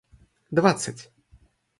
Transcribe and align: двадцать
двадцать 0.49 1.11